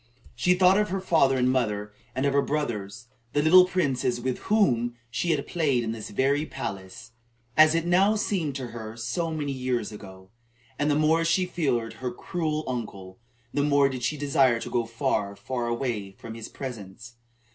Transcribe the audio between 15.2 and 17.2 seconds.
far away from his presence.